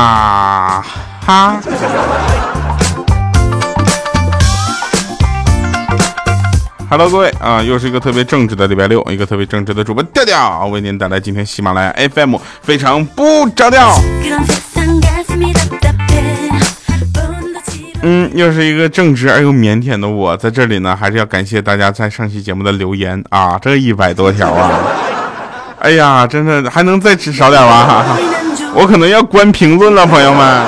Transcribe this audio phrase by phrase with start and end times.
[0.00, 0.82] 啊
[1.26, 1.60] 哈。
[6.88, 13.94] Hello，各位啊，又是一个特别正直的礼拜六，一个特别正直的主播调调，为您带来今天喜马拉雅 FM 非常不着调。
[18.02, 24.70] 嗯，又是一个正直而又腼腆的我，在这里呢，还是要感谢大家在上期节目的留言啊，这一百多条啊，
[25.80, 28.16] 哎呀，真的还能再少点吗？
[28.74, 30.66] 我可能要关评论了，朋友们。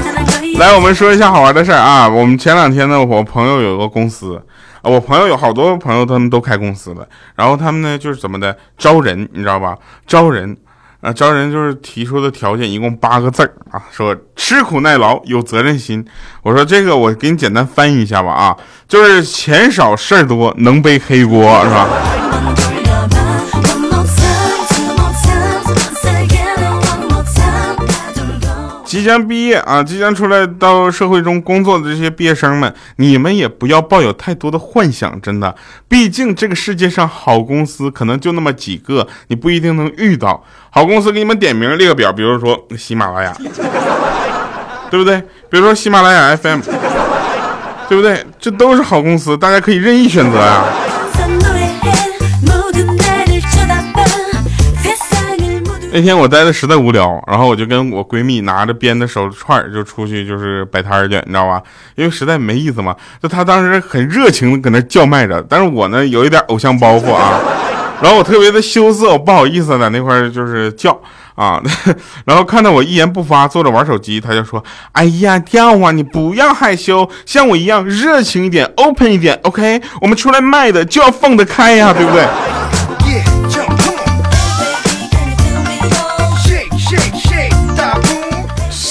[0.58, 4.40] 来，我们说一下好玩的事儿啊，我们前两天呢，我朋友有个公司。
[4.82, 7.06] 我朋友有好多朋友，他们都开公司了。
[7.34, 9.76] 然后他们呢，就是怎么的招人，你知道吧？
[10.06, 10.56] 招人，
[11.00, 16.04] 啊，招人就是提出的条件一共八个字儿啊，说吃苦耐劳，有责任心。
[16.42, 18.56] 我说这个我给你简单翻译一下吧啊，
[18.88, 21.86] 就是钱少事儿多，能背黑锅，是吧？
[28.90, 35.54] 即将毕业啊，即将出来到社会中工作的这些毕业生们，你们也不要抱有太多的幻想，真的，
[35.88, 41.12] 毕竟这个世界上好公司可能就那么几个，你不一定能遇到好公司。
[41.12, 43.32] 给你们点名列个表，比如说喜马拉雅，
[44.90, 45.20] 对不对？
[45.48, 46.58] 比如说喜马拉雅 FM，
[47.88, 48.26] 对不对？
[48.40, 50.64] 这都是好公司，大家可以任意选择呀。
[55.92, 61.60] 那天我待的实在无聊，然后我就跟我闺蜜拿着编的手串就出去就是摆摊去，你知道吧？
[61.96, 62.94] 因为实在没意思嘛。
[63.20, 67.40] 就她当时很热情的搁那叫卖着，但是我呢有一点偶像包袱啊，
[68.00, 70.96] 然后我特别的羞涩，我不好意思在那块就是叫
[71.34, 71.60] 啊，
[72.24, 74.62] 然后看到我一言不发坐着玩手机，她就说
[74.92, 79.82] ：“哎呀，跳啊，你不要害羞，像我一样热情一点，open 一点，OK？
[80.00, 82.24] 我们出来卖的就要放得开呀，对不对？”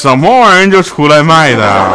[0.01, 1.85] 什么玩意儿就出来卖的？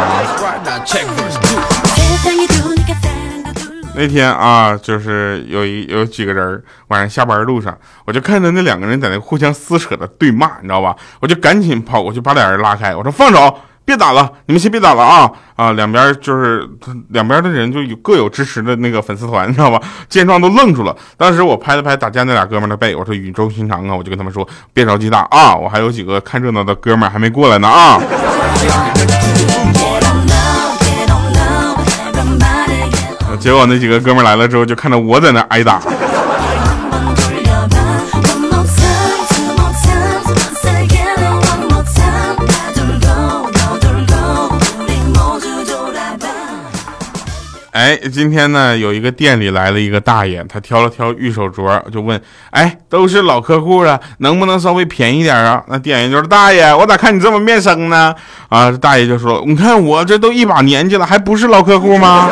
[3.95, 10.95] 那天啊，就是有一有几个人晚上下班路上，我就看到那两个人在那互相撕扯的对骂，你知道吧？
[11.19, 15.71] 我就赶紧跑过去把俩人拉开，我说放手，别打了，你们先别打了啊啊！
[15.73, 16.67] 两边就是
[17.09, 19.79] 两边的人就有各有支持的那个粉丝团，你知道吧？
[20.09, 20.95] 见状都愣住了。
[21.15, 28.01] 当时我拍了拍打架那俩哥们的背，我说语重心长啊，我就跟他们说别着急打啊，我还有几个看热闹的哥们还没过来呢啊。
[33.39, 35.79] 结果那几个哥们来了之后，就看到我在那挨打。
[47.75, 52.19] 哎，今天呢，有一个店里来了一个大爷，他挑了挑玉手镯，就问
[52.51, 58.15] ：“哎，都是老客户了，能不能稍微便宜点啊？”那店员就说：“大爷，我咋看你这么面生呢？”
[58.47, 62.29] 啊，大爷就说：“你看我这都一把年纪了，还不是老客户吗？”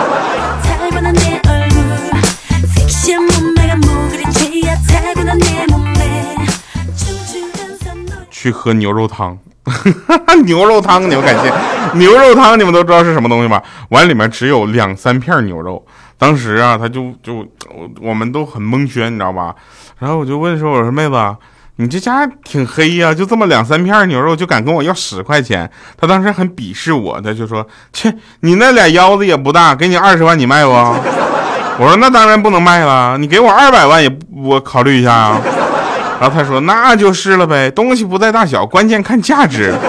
[8.31, 9.37] 去喝牛肉汤，
[10.45, 11.51] 牛肉汤你们感谢
[11.97, 13.61] 牛肉汤，你们都知道是什么东西吧？
[13.89, 15.83] 碗里面只有两三片牛肉。
[16.17, 17.35] 当时啊，他就就
[17.69, 19.53] 我我们都很蒙圈，你知道吧？
[19.99, 21.35] 然后我就问说：“我说妹子，
[21.77, 30.71] 你这家挺黑呀，就这么两三片牛肉就敢跟我要十块钱？”他当时很鄙视我，他就说：“切，你那俩腰子也不大，给你二十万你卖不？”
[31.79, 35.41] 我说：“那当然不能卖了，你给我二百万也我考虑一下啊。”
[36.23, 39.73] 然后他说：“那就是了呗，东西不在大小，关键看价值。”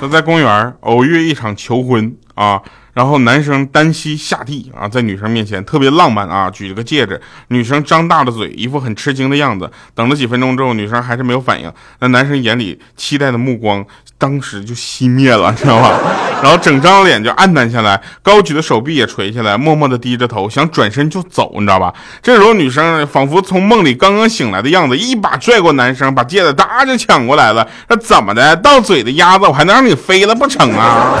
[0.00, 2.58] 他在公园偶遇一场求婚啊。
[2.92, 7.18] 然后男生单膝下地啊，在女生面前特别浪漫啊，举了个戒指。
[7.48, 9.70] 女生张大了嘴，一副很吃惊的样子。
[9.94, 11.72] 等了几分钟之后，女生还是没有反应。
[12.00, 13.84] 那男生眼里期待的目光
[14.18, 15.98] 当时就熄灭了，知道吧？
[16.42, 21.94] 然后整张脸就暗淡下来，高举的手臂也垂下来，默默的低着头，想转身就走，你知道吧？
[22.22, 27.66] 这时候女生仿佛从梦里刚刚醒来的样子，一把拽过男生，把戒指哒就抢过来了。
[27.88, 28.54] 那怎么的？
[28.56, 31.14] 到嘴的鸭子，我还能让你飞了不成啊？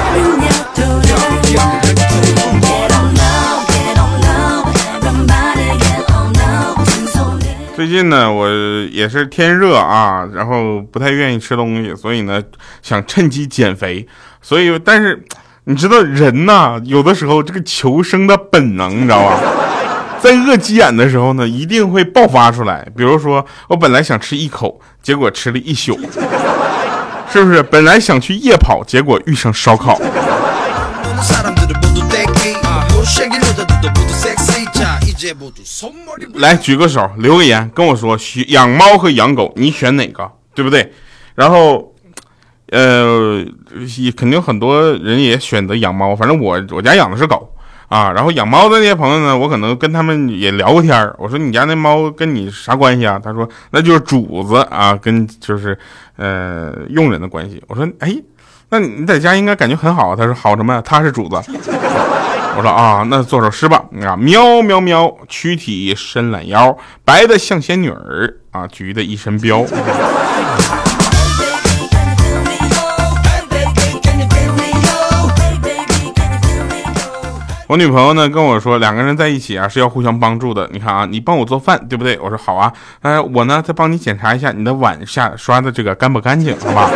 [7.74, 8.48] 最近呢，我
[8.92, 12.40] 也是天热啊，然后不太愿意吃东西，所以呢，
[12.80, 14.06] 想趁机减肥。
[14.40, 15.24] 所以，但是
[15.64, 19.40] 你知道人呐，有的时候这个求生的本能，你知道吧？
[20.22, 22.86] 在饿急眼的时候呢，一定会爆发出来。
[22.96, 25.98] 比如说，我本来想吃一口，结果吃了一宿，
[27.32, 27.60] 是不是？
[27.64, 29.98] 本来想去夜跑，结果遇上烧烤。
[36.34, 40.92] 来举个手，留个言跟我说，养猫和养狗你选哪个，对不对？
[41.34, 41.94] 然后，
[42.70, 43.44] 呃，
[43.98, 47.48] 也肯定很多人也选择养猫，反正我我家养的是狗。
[47.88, 51.14] 啊，然后养猫的那些朋友呢，我可能跟他们也聊过天。
[51.18, 53.20] 我说你家那猫跟你啥关系啊？
[53.22, 55.78] 他说那就是主子啊，跟就是
[56.16, 57.62] 呃佣人的关系。
[57.68, 58.16] 我说哎，
[58.74, 60.16] 那你在家应该感觉很好。
[60.16, 60.80] 他说好什么呀？
[60.82, 61.36] 他是主子。
[62.56, 63.84] 我说啊，那做首诗吧。
[64.02, 66.74] 啊，喵喵喵，躯体伸懒腰，
[67.04, 69.66] 白的像仙女儿啊，橘的一身膘。
[77.68, 80.66] 我女朋友呢跟我说，两个人在一起啊是要互相帮助的。
[80.72, 82.18] 你看啊，你帮我做饭，对不对？
[82.20, 82.72] 我说好啊。
[83.02, 86.88] 呃，我呢再帮你检查一下你的碗下刷的这个干不干净，好吧？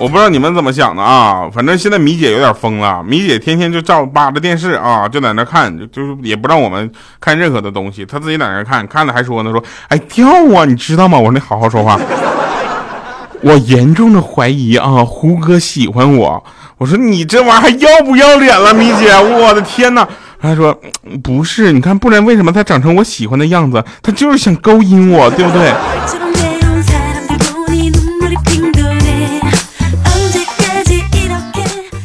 [0.00, 3.02] 我不知道你们怎么想的啊，反正现在米姐有点疯了。
[3.02, 6.88] 米姐天天就照扒着电视啊，就在那看，就是也不让我们
[7.20, 11.18] 看任何的东西，她自己在那看，看了还说呢，说哎掉啊，你知道吗？
[11.18, 11.98] 我说你好好说话。
[13.42, 16.44] 我严重的怀疑啊，胡歌喜欢我。
[16.76, 19.10] 我说你这玩意儿还要不要脸了，米姐？
[19.20, 20.06] 我的天哪！
[20.40, 20.80] 他说
[21.24, 23.84] 不是，你看，不然为什么他长成我喜欢的样子？
[24.00, 25.72] 他就是想勾引我，对不对？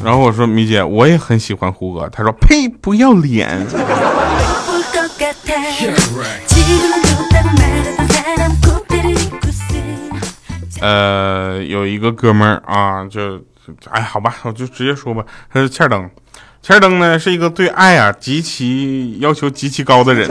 [0.04, 2.10] 然后我说米姐，我也很喜欢胡歌。
[2.12, 3.66] 他说呸，不要脸。
[10.82, 13.42] 呃，有一个哥们儿啊，就，
[13.90, 16.10] 哎，好吧，我就直接说吧，他是欠灯，
[16.62, 20.30] 欠灯呢是一个对爱啊极其要求极其高的人，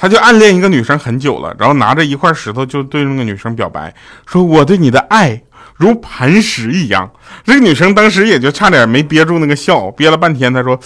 [0.00, 3.94] 他就暗恋一个女生很久了，然后拿着一块石头就对那个女生表白，
[4.26, 5.40] 说我对你的爱
[5.80, 7.10] 如磐石一样。
[7.44, 10.78] 这个女生当时也就差点没憋住那个笑，憋了半天，她说，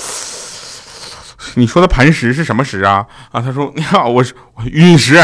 [1.55, 3.05] 你说的磐石是什么石啊？
[3.33, 4.33] 啊，他说 你好，我是
[4.71, 5.21] 陨石。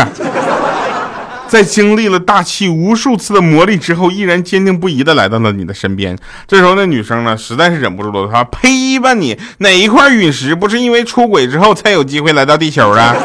[1.48, 6.16] 在经历了大气无数次的磨砺之后，依然坚定不移的来到了你的身边。
[6.46, 13.16] 这时候，那女生呢，实在是忍不住了，她呸吧你，哪一块陨石不是因为出轨之后才有机会来到地球的？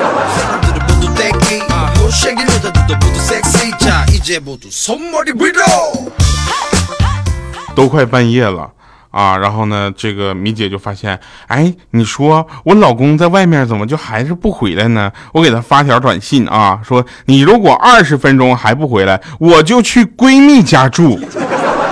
[7.75, 8.69] 都快半夜了。
[9.11, 11.17] 啊，然后呢，这个米姐就发现，
[11.47, 15.09] 哎，你说我老公在外面怎么就还是不回来呢？
[15.33, 21.17] 我给他发条短信啊，说你如果二十分钟还不回来，我就去闺蜜家住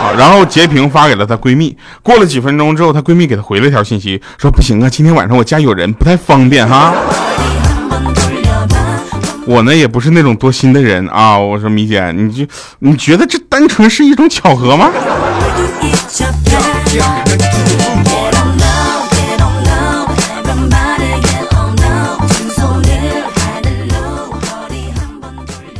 [0.02, 0.12] 啊。
[0.18, 1.78] 然后截屏发给了她闺蜜。
[2.02, 6.94] 过了几分钟之后，她闺蜜给她回了一条信息，说不行啊，今天晚上我家有人，不太方便哈。
[9.46, 12.46] 我呢也不是那种多心的人啊，我说米姐，你就
[12.80, 14.90] 你觉得这单纯是一种巧合吗？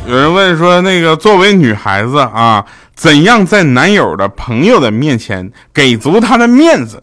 [0.06, 2.64] 有人问说，那个作为女孩子啊，
[2.94, 7.02] 怎样在男友的朋友的面前给足他的面子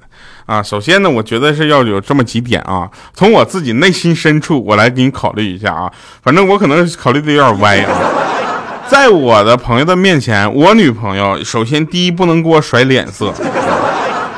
[0.51, 0.61] 啊？
[0.61, 2.89] 首先呢，我觉得是要有这么几点啊。
[3.13, 5.89] 从我自己内心深处，我来给你考虑一下啊。
[6.21, 7.89] 反正我可能考虑的有点歪啊。
[8.89, 13.33] 在我的朋友的面前，我女朋友首先第一不能给我甩脸色。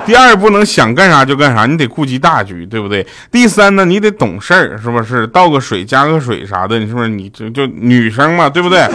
[0.05, 3.07] 第二不能想干啥就干啥，你得顾及大局，对不对？
[3.31, 5.25] 第三呢，你得懂事儿，是不是？
[5.27, 7.07] 倒个水加个水啥的，你是不是？
[7.07, 8.85] 你就就女生嘛，对不对？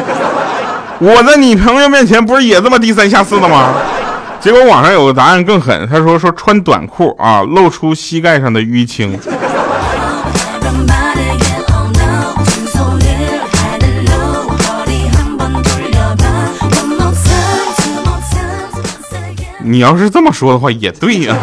[1.01, 3.73] 我在你朋友面前不是也这么低三下四的吗？
[4.41, 9.19] 结果网上有个答案更狠，他说说穿短裤啊，露出膝盖上的淤青。
[19.61, 21.37] 你要是这么说的话，也对呀。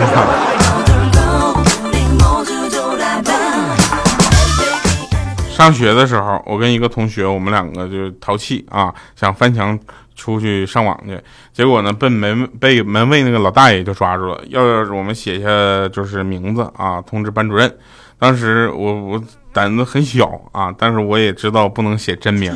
[5.56, 9.78] 上学的时候，我跟一个同学，我们两个就淘气啊，想翻墙
[10.26, 11.20] 出去上网去。
[11.54, 15.48] 结果呢，被门被门卫那个老大爷就抓住了，要我们写下
[15.90, 17.72] 就是名字啊，通知班主任。
[18.18, 22.52] 当时我我胆子很小啊，但是我也知道不能写真名，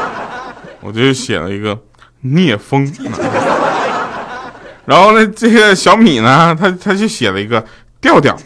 [0.82, 1.78] 我就写了一个
[2.20, 2.92] 聂风。
[4.84, 7.64] 然后呢，这个小米呢，他他就写了一个
[8.02, 8.36] 调调，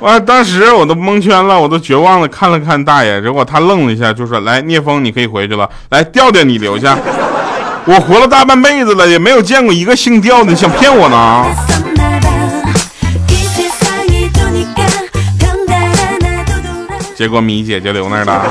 [0.00, 5.68] 完，当时我都蒙圈了，我都绝望了，看了看大爷，结果他愣了一下，就说：“来，聂风，你可以回去了。
[5.90, 6.98] 来，调调你留下。
[7.86, 11.46] 我活了大半辈子了，也没有见过一个姓调的，你想骗我呢？”
[17.16, 18.42] 结果米姐姐留那儿了。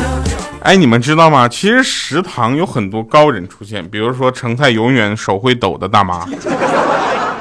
[0.62, 1.46] 哎，你们知道吗？
[1.46, 6.24] 其实食堂有很多高人出现，比如说盛菜永远手会抖的大妈，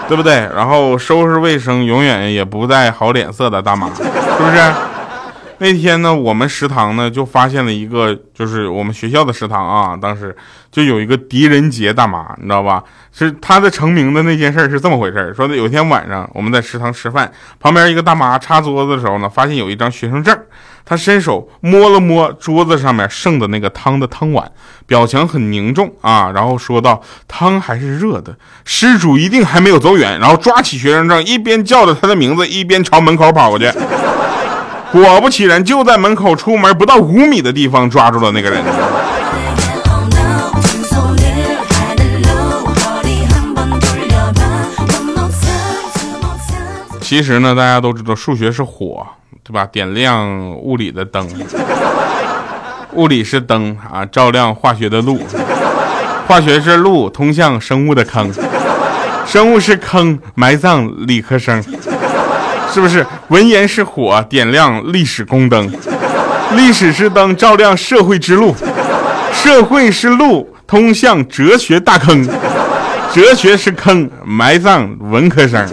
[0.07, 0.33] 对不对？
[0.55, 4.92] 然后收拾卫生永远也不带好脸色的大妈，是不是？
[5.63, 10.35] 那天呢，我们食堂呢就发现了一个，就是我们学校的食堂啊，当时
[10.69, 12.83] 就有一个狄仁杰大妈，你知道吧？
[13.13, 20.37] 是他的成名的那件事儿是这么回事儿说的有天晚上我们在食堂吃饭，旁边一个大妈擦桌子的时候呢，发现有一张学生证，
[20.83, 24.51] 她伸手摸了摸桌子上面剩的那个汤的汤碗，
[24.85, 33.71] 表情很凝重啊，然后说道：“汤还是热的，失主一定还没有走远。”然后抓起学生证，一边叫着他的名字，一边朝门口跑过去。
[35.01, 38.63] 果不其然，就在门口出门不到五米的地方抓住了那个人。
[47.01, 49.05] 其实呢，大家都知道数学是火，
[49.43, 49.65] 对吧？
[49.71, 51.27] 点亮物理的灯，
[52.93, 55.19] 物理是灯啊，照亮化学的路，
[56.27, 58.31] 化学是路，通向生物的坑，
[59.25, 61.63] 生物是坑，埋葬理科生。
[62.73, 65.69] 是不是文言是火，点亮历史宫灯；
[66.55, 68.51] 历史是灯，照亮社会之路；
[69.31, 72.25] 社会是路，通向哲学大坑；
[73.13, 75.63] 哲学是坑，埋葬文科生。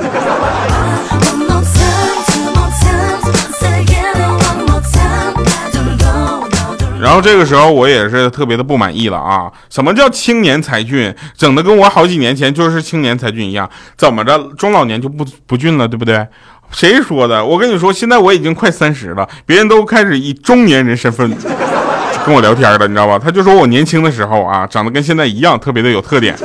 [7.01, 9.51] 然后这个时候我也是特别的不满意了啊！
[9.71, 11.13] 什么叫青年才俊？
[11.35, 16.27] 整的跟我好几年前就是青年才俊一样，怎么着中老年就不不俊了，对不对？
[16.73, 17.45] 谁说的？
[17.45, 21.29] 我跟你说，现在我已经快三十了，别人都开始以中年人身份
[22.25, 23.19] 跟我聊天了，你知道吧？
[23.19, 26.37] 他就说我年轻的时候啊，长得跟现在一样，特别的有特点。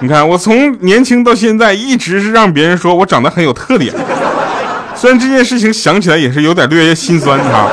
[0.00, 3.94] 你看，我从年轻到现在，一直是让别人说我长得很有特点。
[4.94, 7.68] 虽然这件事情想起来也是有点略略心酸哈。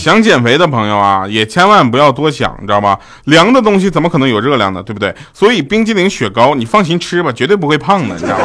[0.00, 2.98] 想减肥的朋友啊，也千万不要多想，你知道吗？
[3.24, 4.82] 凉的东西怎么可能有热量呢？
[4.82, 5.14] 对不对？
[5.34, 8.44] 所以冰激凌、雪糕，你放心吃吧，绝对不会胖的，你知道吗？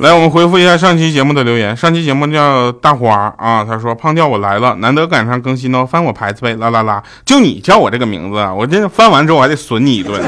[0.00, 1.76] 来，我们回复一下上期节目的留言。
[1.76, 7.02] 上期节目叫大花啊，他说胖掉我来了，难得赶上更新哦，翻我牌子呗，啦啦啦！
[7.26, 10.18] 就你叫我这个名字，我这翻完之后我还得损你一顿，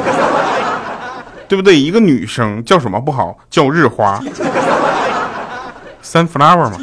[1.48, 1.74] 对不对？
[1.74, 3.34] 一个女生叫什么不好？
[3.48, 4.20] 叫日花
[6.04, 6.76] ，sunflower 嘛，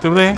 [0.00, 0.32] 对不对？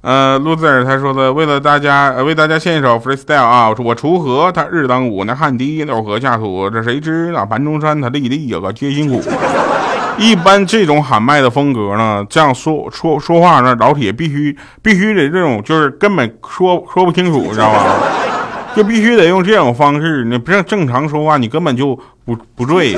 [0.00, 3.68] 呃，路子尔他说的，为了大家，为大家献一首 freestyle 啊！
[3.68, 9.20] 我说我锄禾，他日当午，那汗滴禾下土，这谁知那盘中餐，他粒粒有个皆辛苦。
[10.16, 17.84] 一般这种喊麦的风格呢，这样说说说话呢，老铁必须必须得这种，就是根本说说不清楚，知道吧？
[18.76, 22.96] 就必须得用这种方式，你不像正常说话，你根本就不不对。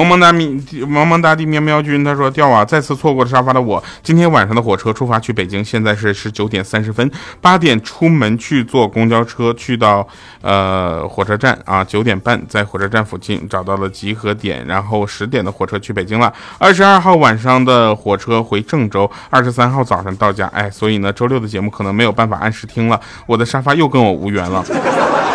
[0.00, 0.46] 萌萌哒咪，
[0.86, 2.64] 萌萌哒地喵喵君，他说掉啊！
[2.64, 10.06] 再次错过了沙发的我，今天晚上的火车出发去北京，现在是十九点三十分，八点出门去坐公交车去到
[10.40, 16.32] 呃火车站啊，九点半在火车站附近找到了集合点，然后十点的火车去北京了。
[16.56, 20.46] 二十二号晚上的火车回郑州，二十三号早上到家。
[20.54, 24.64] 哎，所以呢，周六的节目可能没有办法按时听了，我的沙发又跟我无缘了。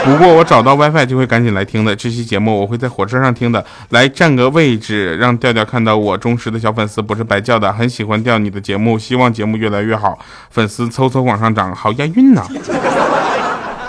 [0.05, 4.45] 不过我找到 WiFi 就会赶紧来听的，这期节目我会在火车上听的，来占个。
[4.55, 10.17] 位置让调调看到我忠实的小粉丝不是白叫的，很喜欢调你的节目，希望节目越来越好，
[10.49, 12.41] 粉丝嗖嗖往上涨，好押韵呐！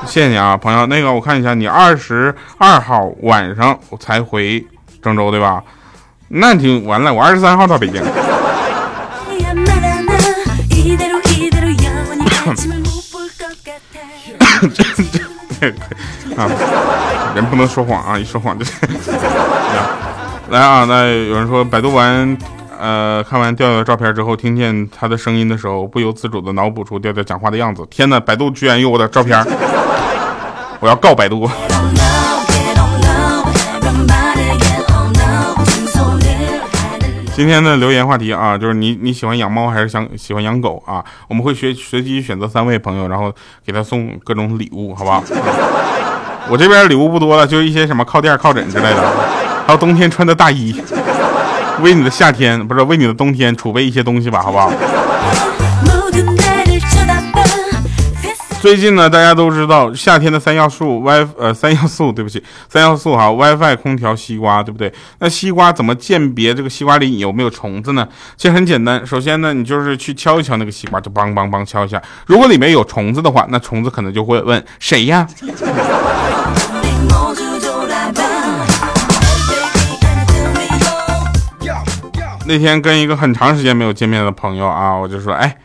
[0.04, 0.86] 谢谢你啊，朋友。
[0.86, 4.66] 那个我看一下，你二十二号晚上才回
[5.00, 5.62] 郑州对吧？
[6.28, 8.02] 那就完了，我二十三号到北京。
[16.36, 16.48] 啊，
[17.34, 18.64] 人不能说谎啊，一说谎就。
[20.48, 20.84] 来啊！
[20.88, 22.38] 那有人说，百度完，
[22.78, 27.84] 呃，看完调调的照片之后，听见他的声音的时候，不由自主的脑补出调调讲话的样子。
[27.90, 28.20] 天哪！
[28.20, 29.44] 百度居然有我的照片，
[30.78, 31.50] 我要告百度。
[37.36, 41.04] 今天的留言话题啊，就是你你喜欢养猫还是想喜欢养狗啊？
[41.28, 43.30] 我们会学随机选择三位朋友，然后
[43.62, 45.22] 给他送各种礼物，好不好？
[46.48, 49.12] 我这边礼物不多了，就一些什么靠垫、靠枕之类的。
[49.66, 50.74] 还有冬天穿的大衣，
[51.82, 54.72] 为你的夏天不是为你的冬天储备一些东西吧，好不好？
[58.66, 64.92] 最近呢，大家都知道夏天的三要素 Wi 呃三要素， 对不起，三要素哈，WiFi、空调、西瓜，对不对？
[65.20, 68.08] 那西瓜怎么鉴别这个西瓜里有没有虫子呢？
[68.36, 72.02] 其实很简单，首先呢，你就是去敲一敲那个西瓜，就梆梆梆敲一下。
[72.26, 75.24] 如果里面有虫子的话，那虫子可能就会问谁呀？
[82.48, 85.56] 那天跟一个很长时间没有见面的朋友啊，我就说，哎，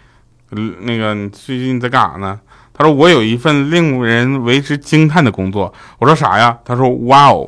[0.81, 2.39] 那个你最近在干啥呢？
[2.82, 5.72] 他说我有一份令人为之惊叹的工作。
[6.00, 6.58] 我说啥呀？
[6.66, 7.48] 他说哇哦。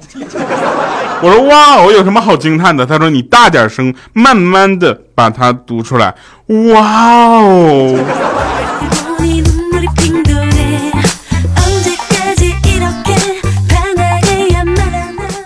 [1.23, 2.85] 我说哇哦，有什么好惊叹的？
[2.85, 6.13] 他说你大点声，慢慢的把它读出来。
[6.75, 7.97] 哇哦。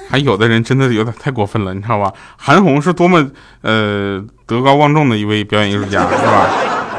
[0.10, 2.12] 还有的人真的有点太过分了，你知道吧？
[2.36, 3.25] 韩红是多么
[3.62, 6.50] 呃德高望重的一位表演艺术家，是吧？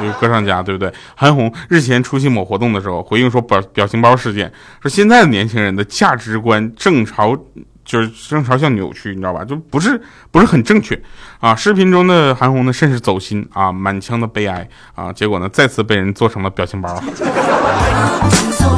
[0.03, 0.93] 一个歌唱家，对不对？
[1.15, 7.37] 韩红日前出席某活动的时候，回应说表表情包事件，说现在的年轻人的价值观正朝
[7.85, 9.45] 就是正朝向扭曲，你知道吧？
[9.45, 10.01] 就不是
[10.31, 11.01] 不是很正确
[11.41, 11.55] 啊！
[11.55, 17.03] 视频中的韩红呢，甚是走心啊，满腔的悲哀啊，结果呢，再次被人做成了表情包。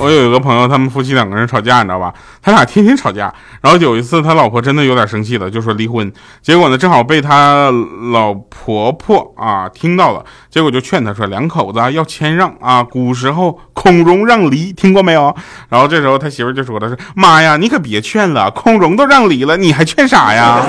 [0.00, 2.12] 我有一个朋友，他们夫妻两个人吵架，你知道吧？
[2.40, 3.32] 他俩天天吵架。
[3.60, 6.10] 然后有一次，他老婆真的有点生气了，就说离婚。
[6.40, 7.70] 结果呢，正好被他
[8.10, 15.34] 老婆婆啊听到了，结果就劝他说：“两口子要谦让啊，古时候孔融让梨，听过没有？”
[15.68, 20.64] 然后这时候他媳妇就说：“他说妈呀，你可别劝了，孔融都让梨了，你还劝啥呀？”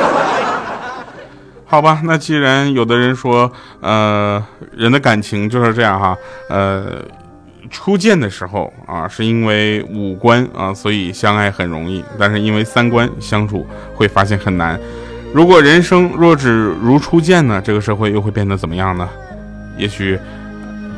[1.66, 6.18] 好吧，那既然有的人说，呃，人的感情就是这样哈，
[6.50, 7.02] 呃。
[7.72, 14.80] 初见的时候啊，是因为五官啊，所以相爱很容易；但是因为三观相处会发现很难。
[15.34, 17.62] 如果人生若只如初见呢？
[17.64, 19.10] 这个社会又会变得怎么样呢？
[19.78, 20.20] 也许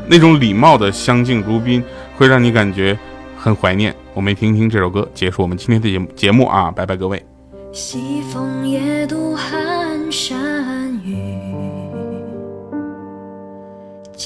[0.07, 1.83] 那种礼貌的相敬如宾，
[2.17, 2.97] 会让你感觉
[3.37, 3.95] 很怀念。
[4.15, 6.71] 我们听听这首歌，结束我们今天的节节目啊！
[6.71, 7.23] 拜拜各位。
[7.71, 11.52] 西风夜渡寒山雨。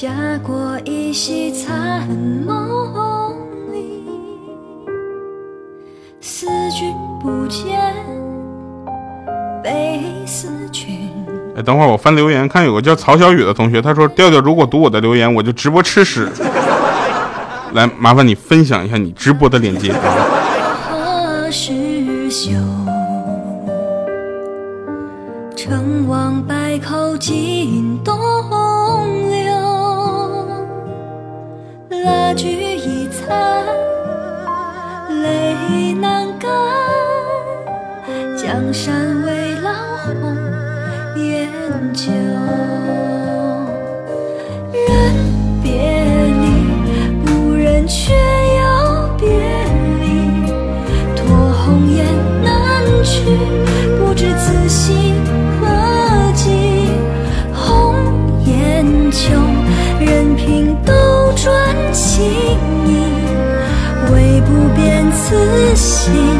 [0.00, 2.06] 家国依稀残
[2.46, 3.34] 梦
[3.72, 4.04] 里，
[6.20, 7.92] 思君不见，
[9.60, 11.10] 悲思君。
[11.56, 16.28] 哎，等会儿我翻留言，看有个叫曹小雨的同学，他说：“调调，如果读我的留言，我就直播吃屎。
[17.74, 19.92] ”来，麻烦你分享一下你直播的链接。
[25.56, 28.16] 成王败寇尽东
[29.28, 29.37] 流。
[32.08, 33.66] 蜡炬已残，
[35.22, 36.48] 泪难干。
[38.36, 39.70] 江山未老，
[40.04, 40.34] 红
[41.16, 41.50] 颜
[41.92, 42.47] 旧。
[66.08, 66.37] to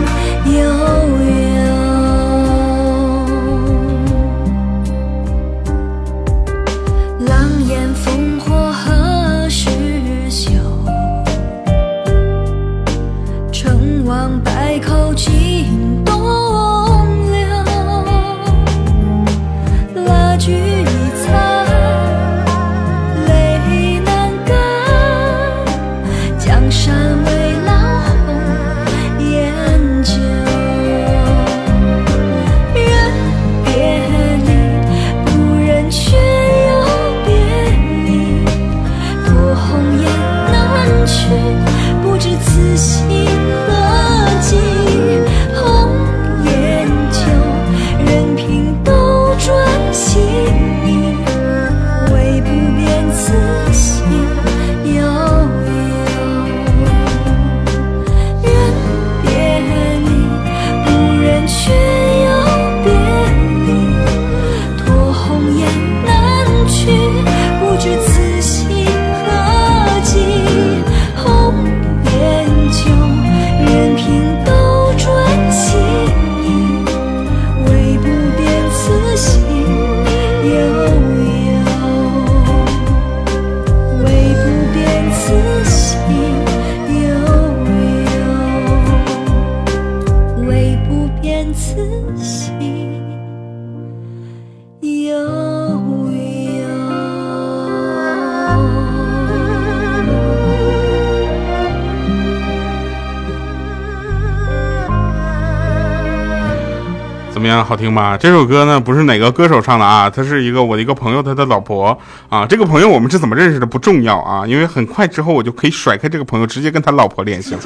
[107.64, 108.16] 好听吗？
[108.16, 111.97] 这首歌呢，不是哪个歌手唱的啊，他是一个我的一个朋友，他的老婆
[112.29, 112.47] 啊。
[112.47, 117.61] 这个朋友我们是怎么认识的不重要啊，因为很快之后我就可以甩开这个朋友，直接跟他老婆联系了。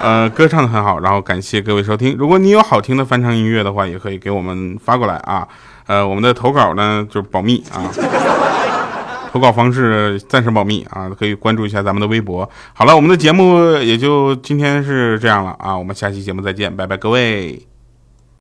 [0.00, 2.16] 呃，歌唱的很好，然后感谢各位收听。
[2.18, 5.46] 如果你有好听的翻唱音乐的话，也可以给我们发过来啊。
[5.86, 7.86] 呃，我们的投稿呢就是保密啊，
[9.32, 12.48] 投稿方式暂时保密啊，可以关注一下咱们的微博。
[12.72, 17.71] 好了，我们的节目也就今天是这样了啊，我们下期节目再见，拜拜，各位。